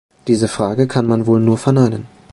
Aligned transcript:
Diese 0.25 0.47
Frage 0.47 0.87
kann 0.87 1.05
man 1.05 1.27
wohl 1.27 1.39
nur 1.39 1.59
verneinen! 1.59 2.07